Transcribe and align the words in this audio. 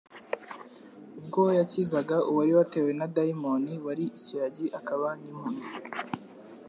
ubwo 1.19 1.43
yakizaga 1.59 2.17
uwari 2.29 2.51
watewe 2.57 2.91
na 2.99 3.05
dayimoni 3.15 3.73
wari 3.85 4.03
ikiragi 4.19 4.65
akaba 4.79 5.07
n'impumyi; 5.21 5.67